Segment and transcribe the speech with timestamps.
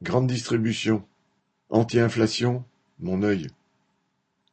[0.00, 1.02] Grande distribution.
[1.70, 2.64] Anti-inflation,
[3.00, 3.48] mon œil.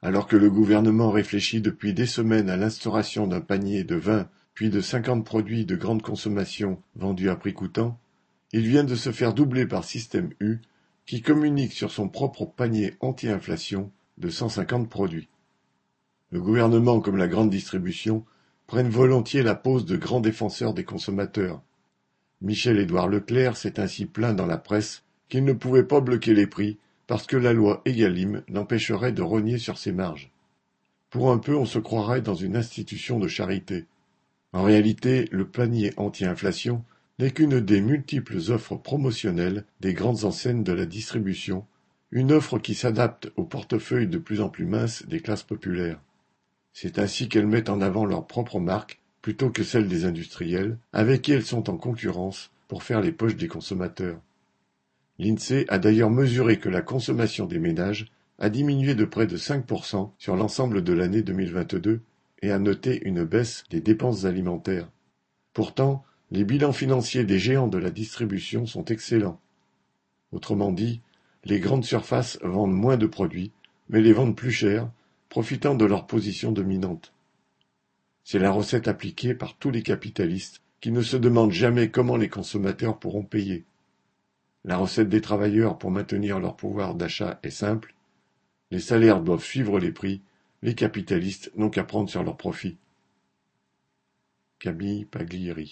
[0.01, 4.71] Alors que le gouvernement réfléchit depuis des semaines à l'instauration d'un panier de vingt puis
[4.71, 7.99] de cinquante produits de grande consommation vendus à prix coûtant,
[8.53, 10.61] il vient de se faire doubler par Système U,
[11.05, 15.29] qui communique sur son propre panier anti-inflation de cent cinquante produits.
[16.31, 18.25] Le gouvernement comme la grande distribution
[18.65, 21.61] prennent volontiers la pose de grands défenseurs des consommateurs.
[22.41, 25.03] Michel-Édouard Leclerc s'est ainsi plaint dans la presse
[25.35, 26.77] qu'il ne pouvait pas bloquer les prix
[27.07, 30.31] parce que la loi Egalim l'empêcherait de rogner sur ses marges.
[31.09, 33.83] Pour un peu on se croirait dans une institution de charité.
[34.53, 36.85] En réalité, le panier anti-inflation
[37.19, 41.65] n'est qu'une des multiples offres promotionnelles des grandes enseignes de la distribution,
[42.11, 45.99] une offre qui s'adapte au portefeuille de plus en plus mince des classes populaires.
[46.71, 51.23] C'est ainsi qu'elles mettent en avant leur propre marque plutôt que celle des industriels, avec
[51.23, 54.21] qui elles sont en concurrence pour faire les poches des consommateurs.
[55.17, 60.11] L'INSEE a d'ailleurs mesuré que la consommation des ménages a diminué de près de 5%
[60.17, 62.01] sur l'ensemble de l'année 2022
[62.41, 64.89] et a noté une baisse des dépenses alimentaires.
[65.53, 69.39] Pourtant, les bilans financiers des géants de la distribution sont excellents.
[70.31, 71.01] Autrement dit,
[71.45, 73.51] les grandes surfaces vendent moins de produits,
[73.87, 74.89] mais les vendent plus cher,
[75.29, 77.13] profitant de leur position dominante.
[78.23, 82.29] C'est la recette appliquée par tous les capitalistes qui ne se demandent jamais comment les
[82.29, 83.63] consommateurs pourront payer.
[84.67, 87.93] La recette des travailleurs pour maintenir leur pouvoir d'achat est simple.
[88.71, 90.23] Les salaires doivent suivre les prix,
[90.63, 92.79] les capitalistes n'ont qu'à prendre sur leurs profits.
[94.57, 95.63] Camille Paglieri